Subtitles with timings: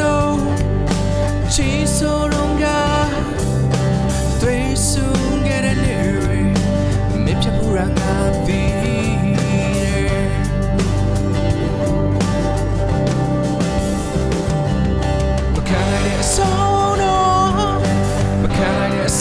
[0.00, 0.36] တော့
[1.54, 2.64] ချီဆိုတော့က
[4.40, 5.04] တွေးဆူ
[5.46, 6.38] ခဲ့တဲ့နေတွေ
[7.24, 8.14] မဖြစ်ဘူးရငါ
[8.46, 8.62] သိ
[15.54, 17.74] မခံနိုင်တဲ့အဆုံးတော့
[18.42, 19.12] မခံနိုင်တဲ့အ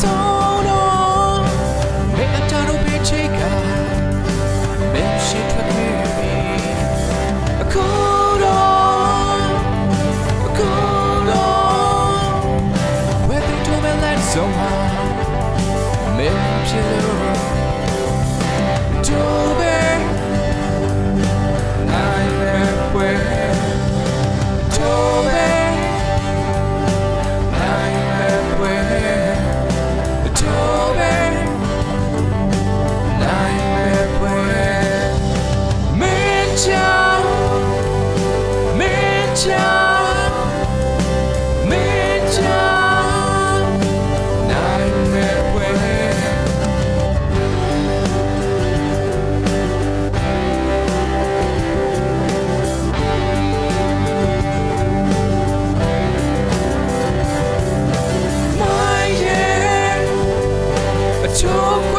[61.42, 61.99] 就会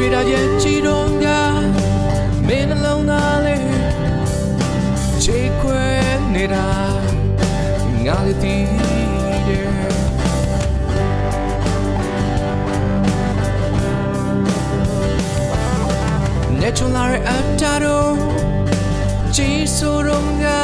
[0.00, 1.26] Cherry tree တာရဲ့ကြည်တော်က
[2.46, 3.68] မင်းနှလုံးသားလေး
[5.22, 5.84] ချေခွဲ
[6.34, 6.68] နေတာ
[8.04, 8.56] ငါလည်းသိ
[9.46, 9.70] တယ်
[16.60, 18.14] နေချုံလာတဲ့အတားတော့
[19.36, 20.62] ကြည်ဆိုတော့ငါ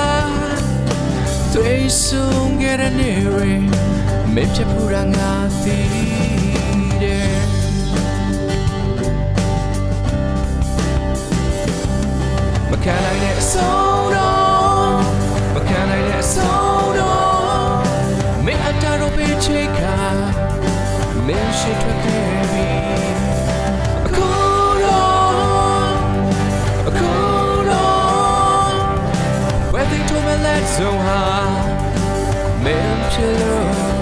[1.53, 3.51] သွေးဆုံးခဲ့တဲ့နေတွေ
[4.35, 5.31] မဖြစ်ဘူးရငါ
[5.63, 5.79] သိ
[6.35, 6.36] တ
[30.79, 31.21] တော့မလဲဆုံးဟာ
[32.65, 33.96] မင်းဖြစ်လို့